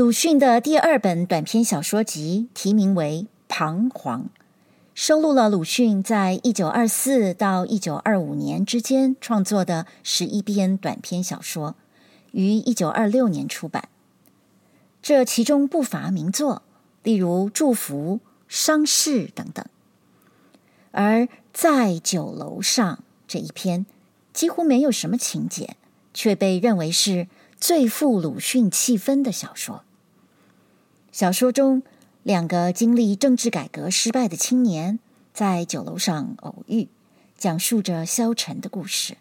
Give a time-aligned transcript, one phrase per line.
[0.00, 4.22] 鲁迅的第二本短篇小说集题名为《彷徨》，
[4.94, 11.74] 收录了鲁迅在一九二四到一九二五年之间创作的十一篇短篇小说，
[12.32, 13.90] 于一九二六年出版。
[15.02, 16.62] 这其中不乏名作，
[17.02, 18.14] 例如《祝福》
[18.48, 19.62] 《伤逝》等等。
[20.92, 23.84] 而在酒楼上这一篇，
[24.32, 25.76] 几乎没有什么情节，
[26.14, 27.28] 却被认为是
[27.58, 29.84] 最富鲁迅气氛的小说。
[31.20, 31.82] 小说中，
[32.22, 34.98] 两个经历政治改革失败的青年
[35.34, 36.88] 在酒楼上偶遇，
[37.36, 39.18] 讲述着消沉的故事。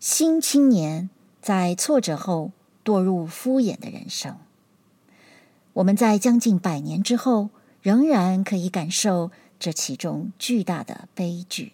[0.00, 1.08] 新青年
[1.40, 2.52] 在挫折后
[2.84, 4.36] 堕入敷衍的人生。
[5.72, 7.48] 我们在将近百年之后，
[7.80, 11.72] 仍然可以感受这其中巨大的悲剧。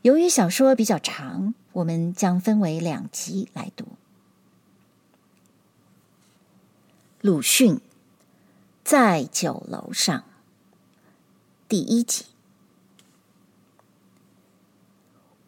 [0.00, 3.84] 由于小说比较长，我们将分为两集来读。
[7.22, 7.82] 鲁迅
[8.82, 10.24] 在酒楼上，
[11.68, 12.24] 第一集。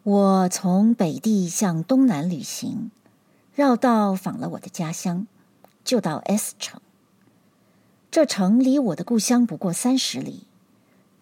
[0.03, 2.91] 我从北地向东南旅行，
[3.55, 5.25] 绕道访了我的家乡。
[5.83, 6.79] 就到 S 城，
[8.11, 10.43] 这城离我的故乡不过三十里，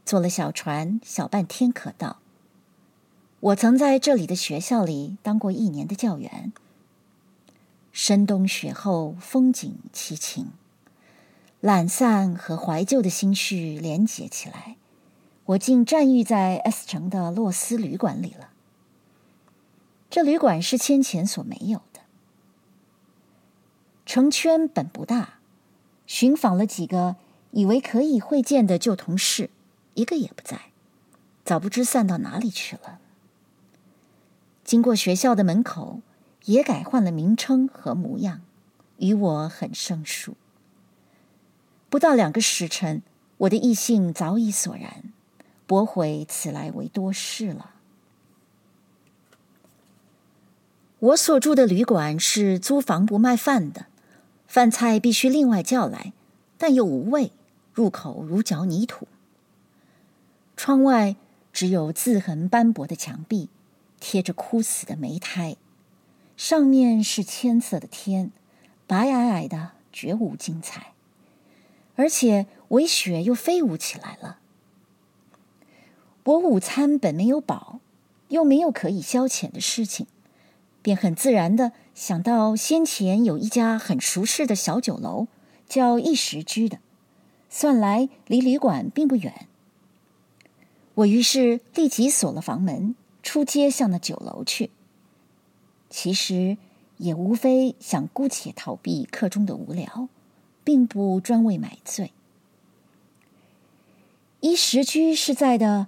[0.05, 2.17] 坐了小船，小半天可到。
[3.39, 6.51] 我曾在这里的学校里当过一年的教员。
[7.91, 10.51] 深冬雪后，风景凄清，
[11.59, 14.77] 懒散和怀旧的心绪连结起来，
[15.45, 18.49] 我竟暂寓在 S 城的洛斯旅馆里了。
[20.09, 22.01] 这旅馆是先前所没有的。
[24.05, 25.39] 城圈本不大，
[26.07, 27.17] 寻访了几个
[27.51, 29.49] 以为可以会见的旧同事，
[29.93, 30.71] 一个也不在，
[31.43, 32.99] 早不知散到哪里去了。
[34.63, 36.01] 经过学校的门口，
[36.45, 38.41] 也改换了名称和模样，
[38.97, 40.35] 与我很生疏。
[41.89, 43.01] 不到两个时辰，
[43.37, 45.03] 我的异性早已索然，
[45.67, 47.71] 驳回此来为多事了。
[50.99, 53.87] 我所住的旅馆是租房不卖饭的。
[54.47, 56.11] 饭菜必须另外叫来，
[56.57, 57.31] 但又无味，
[57.73, 59.07] 入口如嚼泥土。
[60.57, 61.15] 窗外
[61.53, 63.47] 只有字痕斑驳的墙壁，
[64.01, 65.55] 贴着枯死的煤胎，
[66.43, 68.31] 上面是千色的天，
[68.87, 70.93] 白皑皑的，绝无精彩。
[71.95, 74.39] 而且微雪又飞舞起来了。
[76.23, 77.79] 我午餐本没有饱，
[78.29, 80.07] 又没有可以消遣的事情。
[80.81, 85.27] 便很自然的想到先前有一家很熟识的小酒楼，
[85.69, 86.79] 叫一时居的，
[87.51, 89.47] 算来离旅馆并不远。
[90.95, 94.71] 我于是立即锁了房门，出街向那酒楼去。
[95.91, 96.57] 其实
[96.97, 100.09] 也无非想姑且逃避客中的无聊，
[100.63, 102.11] 并不专为买醉。
[104.39, 105.85] 一时居是在的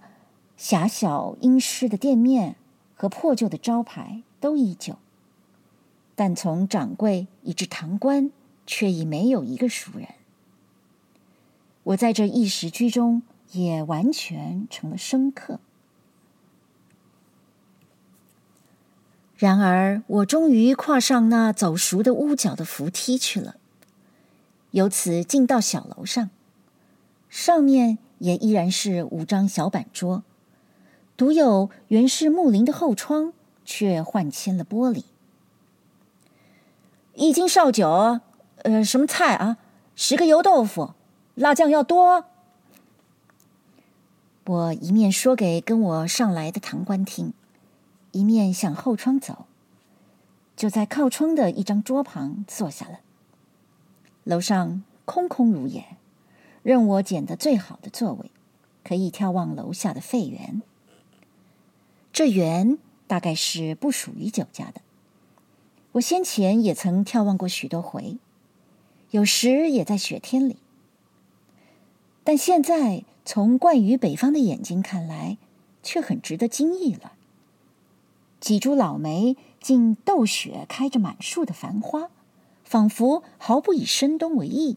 [0.56, 2.56] 狭小阴湿的店面
[2.94, 4.22] 和破旧的招牌。
[4.44, 4.98] 都依旧，
[6.16, 8.30] 但从掌柜以至堂倌，
[8.68, 10.10] 却已没有一个熟人。
[11.84, 13.22] 我在这一时居中，
[13.54, 15.62] 也完全成了生客。
[19.36, 23.56] 然而，我终于跨上那走熟的屋角的扶梯去了，
[24.72, 26.30] 由此进到小楼上，
[27.30, 30.24] 上面也依然是五张小板桌，
[31.16, 33.34] 独有原是木林的后窗。
[33.66, 35.06] 却换嵌了玻璃。
[37.14, 38.20] 一斤绍酒，
[38.58, 39.56] 呃，什么菜啊？
[39.96, 40.96] 十个油豆腐，
[41.36, 42.26] 辣酱要多。
[44.46, 47.32] 我一面说给跟我上来的堂倌听，
[48.14, 49.46] 一面向后窗走，
[50.56, 53.02] 就在靠窗的一张桌旁坐下了。
[54.24, 55.98] 楼上空空如也，
[56.64, 58.32] 任我拣得最好的座位，
[58.86, 60.62] 可以眺望楼下的废园。
[62.14, 62.80] 这园。
[63.06, 64.82] 大概是不属于酒家的。
[65.92, 68.18] 我先前也曾眺望过许多回，
[69.12, 70.56] 有时也在雪天里。
[72.24, 75.38] 但现在从惯于北方的眼睛看来，
[75.84, 77.12] 却很值得惊异了。
[78.44, 82.10] 几株老梅竟斗雪开着满树的繁花，
[82.66, 84.76] 仿佛毫不以深冬为意。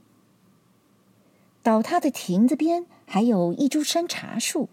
[1.65, 4.69] 倒塌的亭子边还有一株山茶树，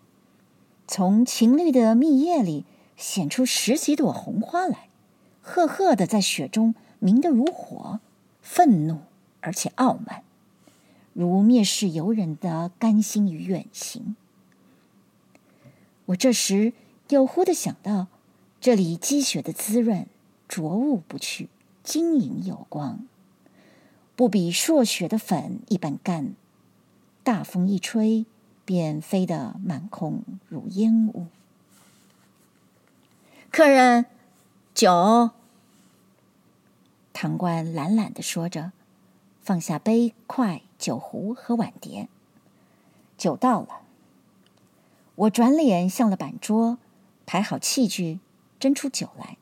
[0.87, 2.65] 从青绿的密叶里。
[2.95, 4.87] 显出十几朵红花来，
[5.41, 7.99] 赫赫的在雪中明得如火，
[8.39, 8.99] 愤怒
[9.41, 10.23] 而且傲慢，
[11.13, 14.15] 如蔑视游人的甘心与远行。
[16.05, 16.73] 我这时
[17.09, 18.05] 又忽的想到，
[18.63, 20.07] 这里积雪的滋润，
[20.47, 21.49] 浊物不去，
[21.83, 23.05] 晶莹有光，
[24.15, 26.33] 不比朔雪的粉一般干，
[27.25, 28.25] 大风一吹，
[28.63, 31.27] 便飞得满空如烟雾。
[33.51, 34.05] 客人，
[34.73, 35.31] 酒。
[37.11, 38.71] 堂官懒懒的说着，
[39.41, 42.07] 放下杯筷、酒壶和碗碟。
[43.17, 43.81] 酒到了。
[45.15, 46.77] 我转脸向了板桌，
[47.25, 48.19] 排好器具，
[48.63, 49.37] 斟出酒来。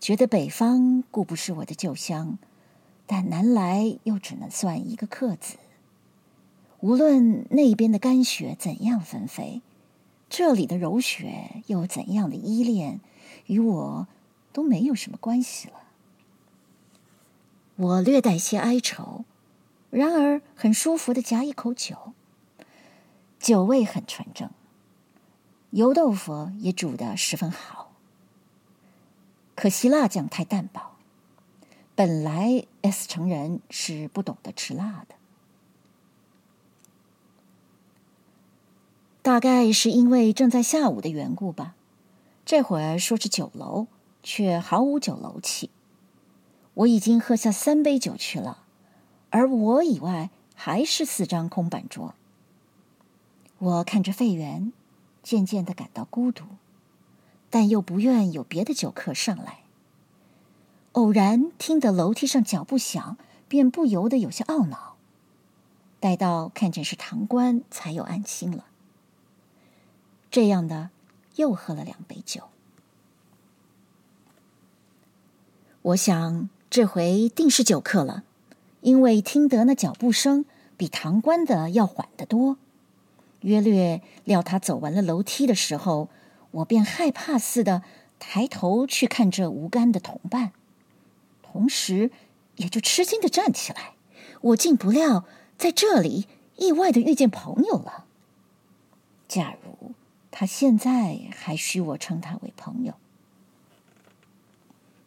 [0.00, 2.38] 觉得北方固不是我的旧乡，
[3.06, 5.58] 但南来又只能算一个客子。
[6.80, 9.60] 无论那边的干雪怎样纷飞，
[10.30, 13.02] 这里的柔雪又怎样的依恋，
[13.44, 14.08] 与我
[14.54, 15.74] 都没有什么关系了。
[17.76, 19.26] 我略带些哀愁，
[19.90, 22.14] 然而很舒服的夹一口酒。
[23.38, 24.50] 酒味很纯正，
[25.72, 27.81] 油豆腐也煮得十分好。
[29.54, 30.96] 可惜辣酱太淡薄，
[31.94, 35.14] 本来 S 城人是不懂得吃辣的。
[39.20, 41.74] 大概是因为正在下午的缘故吧，
[42.44, 43.86] 这会儿说是酒楼，
[44.22, 45.70] 却毫无酒楼气。
[46.74, 48.64] 我已经喝下三杯酒去了，
[49.30, 52.14] 而我以外还是四张空板桌。
[53.58, 54.72] 我看着费源，
[55.22, 56.44] 渐渐的感到孤独，
[57.52, 59.58] 但又不愿有别的酒客上来。
[60.92, 64.96] 偶然听得楼梯上脚步响，便不由得有些懊恼。
[66.00, 68.64] 待到看见是堂倌，才又安心了。
[70.30, 70.88] 这样的，
[71.36, 72.44] 又喝了两杯酒。
[75.82, 78.24] 我想这回定是酒客了，
[78.80, 80.46] 因为听得那脚步声
[80.78, 82.56] 比堂倌的要缓得多。
[83.40, 86.08] 约略料他走完了楼梯的时候，
[86.52, 87.82] 我便害怕似的
[88.18, 90.52] 抬头去看这无干的同伴，
[91.42, 92.10] 同时
[92.56, 93.94] 也就吃惊的站起来。
[94.40, 95.24] 我竟不料
[95.58, 96.26] 在这里
[96.56, 98.06] 意外的遇见朋友了。
[99.28, 99.92] 假如
[100.30, 102.94] 他现在还需我称他为朋友，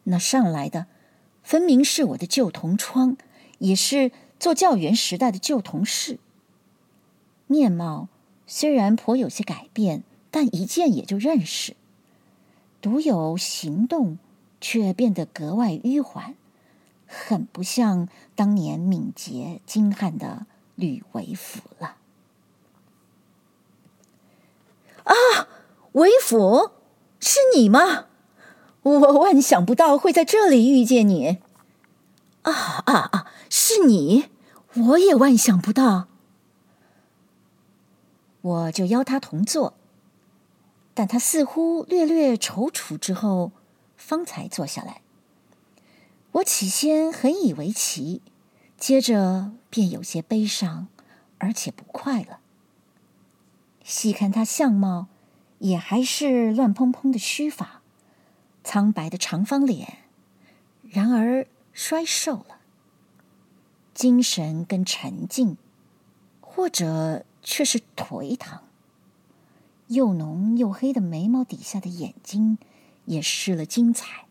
[0.04, 0.86] 那上来的
[1.42, 3.16] 分明是我的旧同窗，
[3.58, 4.10] 也是
[4.40, 6.18] 做教员时代的旧同事，
[7.46, 8.08] 面貌。
[8.48, 10.04] 虽然颇有些改变，
[10.36, 11.76] 但一见也就认识。
[12.82, 14.18] 独有行动，
[14.60, 16.34] 却变得格外迂缓，
[17.06, 20.44] 很不像当年敏捷精悍的
[20.74, 21.96] 吕为甫了。
[25.04, 25.14] 啊，
[25.92, 26.72] 为甫，
[27.18, 28.04] 是你吗？
[28.82, 31.38] 我万想不到会在这里遇见你。
[32.42, 32.52] 啊
[32.84, 33.32] 啊啊！
[33.48, 34.26] 是你，
[34.74, 36.08] 我也万想不到。
[38.42, 39.72] 我就邀他同坐，
[40.96, 43.52] 但他似乎略略踌躇之后，
[43.98, 45.02] 方才坐下来。
[46.32, 48.22] 我起先很以为奇，
[48.78, 50.88] 接着便有些悲伤，
[51.36, 52.40] 而且不快了。
[53.84, 55.08] 细看他相貌，
[55.58, 57.82] 也还是乱蓬蓬的须发，
[58.64, 59.98] 苍白的长方脸，
[60.82, 62.60] 然而衰瘦了，
[63.92, 65.58] 精神跟沉静，
[66.40, 67.26] 或者。
[67.48, 68.64] 却是颓唐，
[69.88, 72.58] 又浓又黑的眉毛底下的眼睛
[73.04, 74.26] 也失了精彩。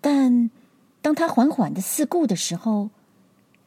[0.00, 0.50] 但
[1.02, 2.90] 当他缓缓的四顾的时候，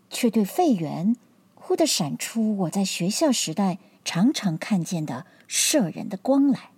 [0.09, 1.15] 却对费源
[1.55, 6.71] 忽地闪出我在学校时代常常看见的摄人的光来。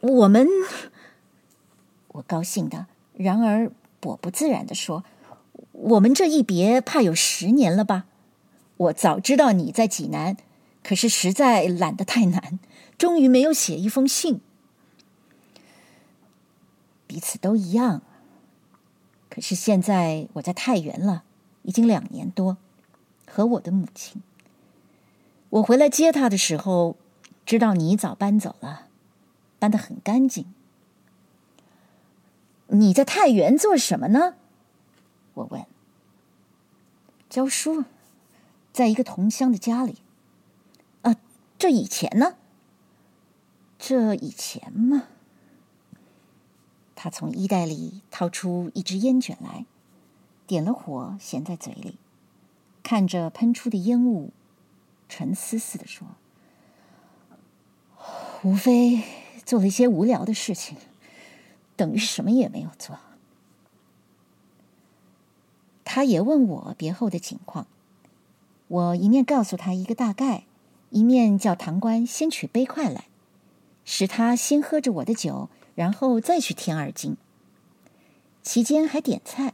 [0.00, 0.48] 我们，
[2.08, 3.70] 我高兴的，然而
[4.02, 5.04] 我不自然的说。
[5.72, 8.04] 我们这一别怕有十年了吧？
[8.82, 10.36] 我早知道你在济南，
[10.82, 12.58] 可是实在懒得太难，
[12.98, 14.40] 终于没有写一封信。
[17.06, 18.02] 彼此都一样。
[19.28, 21.22] 可是现在我在太原了，
[21.62, 22.56] 已经两年多，
[23.26, 24.22] 和我的母亲。
[25.50, 26.96] 我回来接她的时候，
[27.46, 28.88] 知道你早搬走了，
[29.58, 30.46] 搬得很干净。
[32.68, 34.34] 你在太原做什么呢？
[35.34, 35.64] 我问。
[37.30, 37.84] 教书，
[38.72, 39.98] 在一个同乡的家里。
[41.02, 41.16] 啊，
[41.58, 42.36] 这以前呢？
[43.78, 45.08] 这以前嘛，
[46.94, 49.66] 他从衣袋里掏出一支烟卷来，
[50.46, 51.98] 点了火，衔在嘴里，
[52.84, 54.30] 看着喷出的烟雾，
[55.08, 56.06] 沉思似的说
[58.44, 59.02] ：“无非
[59.44, 60.78] 做了一些无聊的事情，
[61.74, 63.00] 等于什么也没有做。”
[65.84, 67.66] 他也问我别后的情况，
[68.72, 70.44] 我一面告诉他一个大概，
[70.88, 73.04] 一面叫堂官先取杯筷来，
[73.84, 77.18] 使他先喝着我的酒，然后再去添二斤。
[78.42, 79.52] 其间还点菜。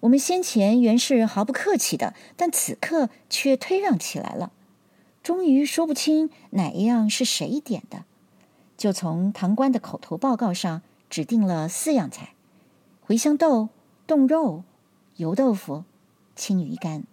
[0.00, 4.50] 我们先前原是毫不客气的，但此刻却推让起来了。
[5.22, 8.06] 终于说不清哪一样是谁点的，
[8.78, 12.32] 就从堂官的口头报告上指定了四样菜：
[13.06, 13.68] 茴香豆、
[14.06, 14.64] 冻肉、
[15.16, 15.84] 油豆腐、
[16.34, 17.04] 青鱼干。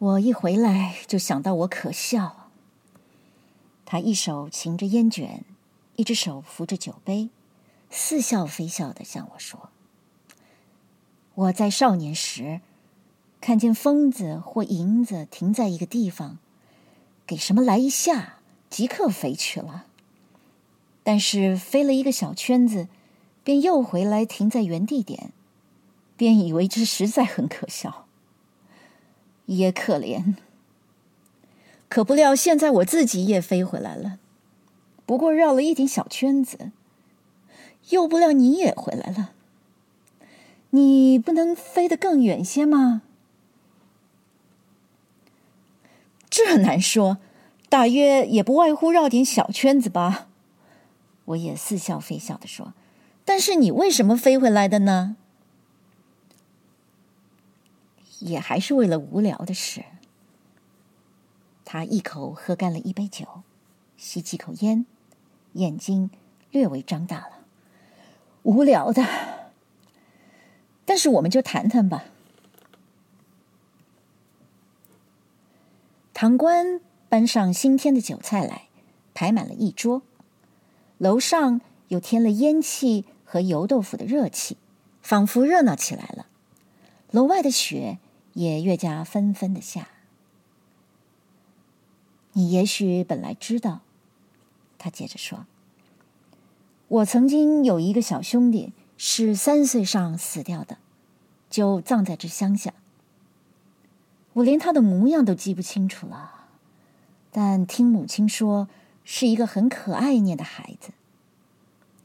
[0.00, 2.48] 我一回来就想到我可笑。
[3.84, 5.44] 他一手擎着烟卷，
[5.96, 7.28] 一只手扶着酒杯，
[7.90, 9.68] 似笑非笑地向我说
[11.36, 12.62] ：“我在少年时，
[13.42, 16.38] 看见疯子或银子停在一个地方，
[17.26, 18.38] 给什么来一下，
[18.70, 19.84] 即刻飞去了。
[21.02, 22.88] 但是飞了一个小圈子，
[23.44, 25.30] 便又回来停在原地点，
[26.16, 28.06] 便以为这实在很可笑。”
[29.56, 30.34] 也可怜，
[31.88, 34.20] 可不料现在我自己也飞回来了，
[35.04, 36.70] 不过绕了一点小圈子。
[37.88, 39.32] 又不料你也回来了，
[40.70, 43.02] 你不能飞得更远些吗？
[46.28, 47.18] 这难说，
[47.68, 50.28] 大约也不外乎绕点小圈子吧。
[51.24, 52.74] 我也似笑非笑地说
[53.24, 55.16] ：“但是你为什么飞回来的呢？”
[58.20, 59.84] 也还是为了无聊的事。
[61.64, 63.42] 他一口喝干了一杯酒，
[63.96, 64.86] 吸几口烟，
[65.52, 66.10] 眼睛
[66.50, 67.44] 略微张大了。
[68.42, 69.04] 无聊的，
[70.84, 72.04] 但是我们就谈谈吧。
[76.12, 78.68] 堂倌搬上新添的酒菜来，
[79.14, 80.02] 排满了一桌。
[80.98, 84.56] 楼上又添了烟气和油豆腐的热气，
[85.00, 86.26] 仿佛热闹起来了。
[87.10, 87.98] 楼外的雪。
[88.40, 89.88] 也越加纷纷的下。
[92.32, 93.82] 你也许本来知道，
[94.78, 95.44] 他接着说
[96.88, 100.78] ：“我曾经有一个小兄弟，是三岁上死掉的，
[101.50, 102.72] 就葬在这乡下。
[104.32, 106.46] 我连他的模样都记不清楚了，
[107.30, 108.70] 但听母亲说，
[109.04, 110.92] 是一个很可爱念的孩子，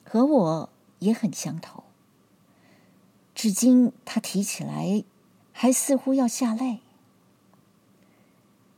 [0.03, 1.85] 和我也很相投。
[3.33, 5.05] 至今他提起来。”
[5.57, 6.81] 还似乎要下泪。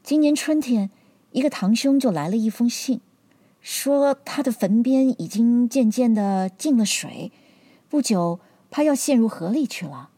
[0.04, 0.92] 今年春天，
[1.32, 3.02] 一个堂兄就来了一封信，
[3.62, 7.32] 说他的坟边已经渐渐的进了水，
[7.90, 10.12] 不久怕要陷入河里去了，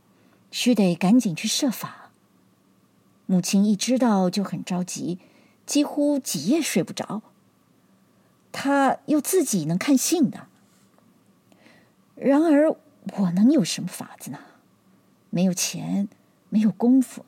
[0.51, 2.11] 须得赶紧去设法。
[3.25, 5.17] 母亲一知道就很着急，
[5.65, 7.21] 几乎几夜睡不着。
[8.51, 10.47] 他又自己能看信的，
[12.15, 12.75] 然而
[13.17, 14.39] 我能有什么法子呢？
[15.29, 16.09] 没有钱。
[16.49, 17.25] 没有功夫，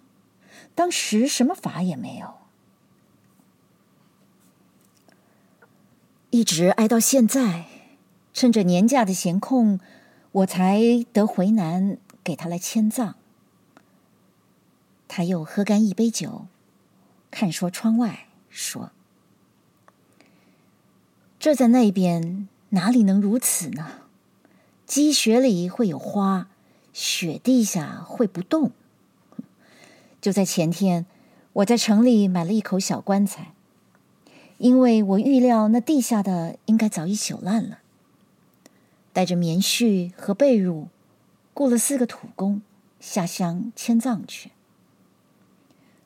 [0.75, 2.35] 当时什么法也没有，
[6.31, 7.65] 一直挨到现在，
[8.33, 9.79] 趁着年假的闲空，
[10.31, 10.81] 我才
[11.13, 13.15] 得回南给他来迁葬。
[15.07, 16.47] 他又喝干一杯酒，
[17.29, 18.91] 看说窗外，说
[21.37, 24.07] ：“这在那边哪里能如此呢？
[24.85, 26.49] 积雪里会有花，
[26.91, 28.71] 雪地下会不动。”
[30.21, 31.07] 就在前天，
[31.53, 33.53] 我在城里买了一口小棺材，
[34.59, 37.79] 因为我预料那地下的应该早已朽烂了。
[39.11, 40.85] 带着棉絮和被褥，
[41.55, 42.61] 雇了四个土工
[42.99, 44.51] 下乡迁葬去。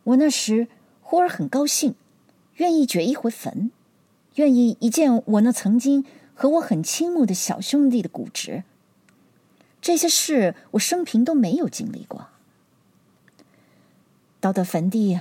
[0.05, 0.69] 我那时
[1.01, 1.95] 忽而很高兴，
[2.55, 3.69] 愿意掘一回坟，
[4.35, 8.63] 愿意一见我那曾经和我很亲慕的小兄弟的骨殖。
[9.81, 12.29] 这些事我生平都没有经历过。
[14.45, 15.19] 到的坟地，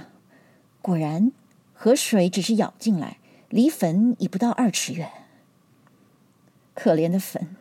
[0.82, 1.32] 果然
[1.72, 3.16] 河水只是舀进来，
[3.48, 5.10] 离坟已不到二尺远。
[6.74, 7.56] 可怜的坟，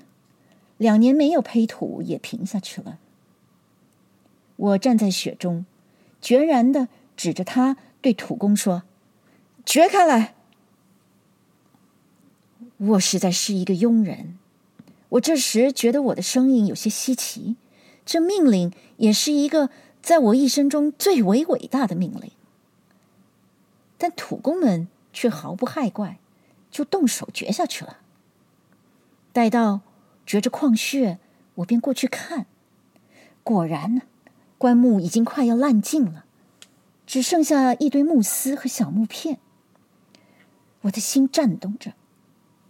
[0.76, 3.00] 两年没有胚土也平下去了。
[4.58, 5.66] 我站在雪中，
[6.22, 8.84] 决然的指着他对土工说
[9.66, 10.36] ：“掘开来！”
[12.76, 14.38] 我实在是一个庸人，
[15.08, 17.56] 我这时觉得我的声音有些稀奇，
[18.06, 19.70] 这命令也是一个。
[20.04, 22.34] 在我一生中最为伟大的命令，
[23.98, 26.20] 但土工们却毫不害怪，
[26.70, 28.00] 就动手掘下去了。
[29.32, 29.80] 待到
[30.26, 31.20] 掘着矿穴，
[31.56, 32.46] 我便过去看，
[33.44, 34.02] 果然，
[34.58, 36.26] 棺木已经快要烂尽了，
[37.08, 39.40] 只剩下一堆木丝和小木片。
[40.82, 41.94] 我的心颤动着，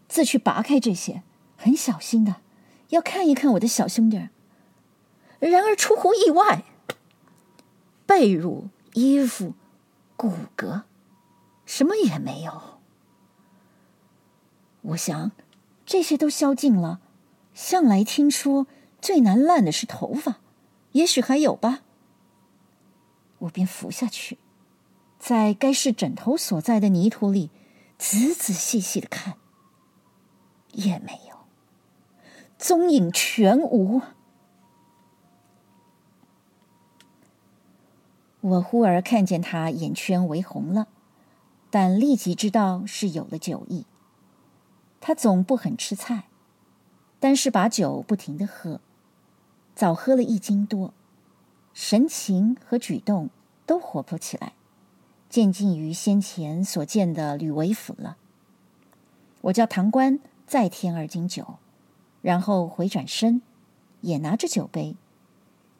[0.08, 1.24] 自去拔开这些，
[1.58, 2.36] 很小心的
[2.90, 4.30] 要看一看我的小兄弟。
[5.40, 6.66] 然而出乎意外。
[8.06, 9.54] 被褥、衣服、
[10.16, 10.84] 骨骼，
[11.66, 12.80] 什么也没有。
[14.82, 15.32] 我想，
[15.86, 17.00] 这些都消尽了。
[17.54, 18.68] 向来听说
[19.00, 20.40] 最难烂的是头发，
[20.94, 21.82] 也许还有吧。
[23.40, 24.40] 我便伏下去，
[25.20, 27.52] 在该是枕头所在的泥土里
[27.98, 29.36] 仔仔细细的看，
[30.72, 31.38] 也没有，
[32.58, 34.02] 踪影全无。
[38.44, 40.90] 我忽而看见他眼圈微红了，
[41.70, 43.86] 但立即知道是有了酒意。
[45.00, 46.26] 他总不很吃菜，
[47.22, 48.82] 但是把酒不停的喝，
[49.74, 50.94] 早喝了一斤多，
[51.74, 53.30] 神情和举动
[53.66, 54.52] 都活泼起来，
[55.30, 58.18] 渐近于先前所见的吕为甫了。
[59.44, 61.56] 我叫堂倌再添二斤酒，
[62.22, 63.42] 然后回转身，
[64.02, 64.98] 也拿着酒杯，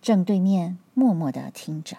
[0.02, 1.98] 正对面默默的听着。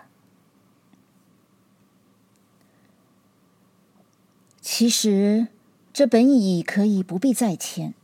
[4.64, 5.48] 其实。
[5.92, 7.94] 这本已可以不必再迁，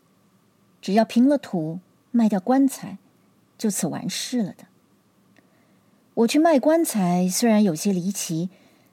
[0.81, 1.81] 只要平了土，
[2.12, 2.99] 卖掉棺材，
[3.59, 4.67] 就此完事了的。
[6.14, 8.49] 我去卖棺材虽然有些离奇，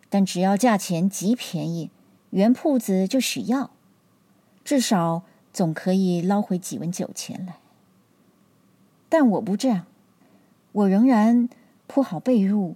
[0.10, 1.92] 但只要价钱极便宜，
[2.32, 3.70] 原铺子就许要，
[4.64, 5.22] 至少
[5.54, 7.58] 总可以捞回几文酒钱来。
[9.08, 9.86] 但我不这样，
[10.72, 11.48] 我仍然
[11.86, 12.74] 铺好被褥，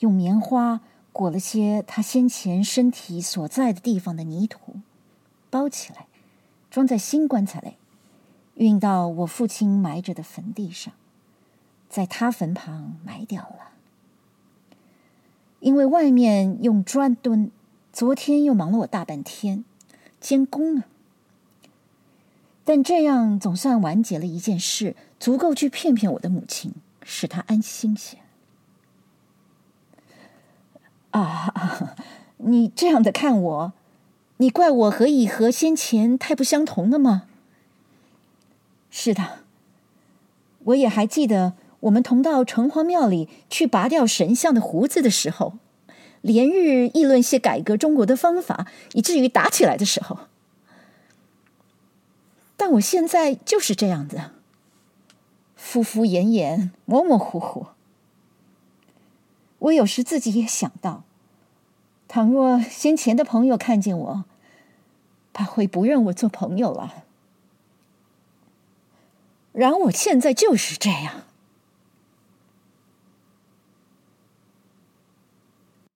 [0.00, 0.82] 用棉花
[1.12, 4.76] 裹了些他先前身体所在的地方的泥土。
[5.50, 6.06] 包起来，
[6.70, 7.74] 装在新棺材里，
[8.54, 10.94] 运到我父亲埋着的坟地上，
[11.90, 13.72] 在他坟旁埋掉了。
[15.60, 17.50] 因为外面用砖墩，
[17.92, 19.66] 昨天又忙了我大半天，
[20.18, 20.84] 监工啊。
[22.64, 26.72] 但这样总算完结了一件事，足够去骗骗我的母亲，
[27.04, 28.16] 使她安心些。
[31.12, 31.94] 啊，
[32.38, 33.72] 你这样的看我。
[34.38, 37.28] 你怪我何以和先前太不相同了吗？
[38.90, 39.38] 是的，
[40.64, 45.54] 我也还记得我们同到城隍庙里去拔掉神像的胡子的时候，
[46.20, 50.18] 连日议论些改革中国的方法，以至于打起来的时候。
[52.56, 54.30] 但我现在就是这样子，
[55.56, 57.66] 敷敷衍衍，模模糊糊。
[59.60, 61.04] 我有时自己也想到，
[62.12, 64.24] 倘若先前的朋友看见我，
[65.32, 67.04] 怕会不认我做朋友了。
[69.52, 71.22] 然而我现在就是这样。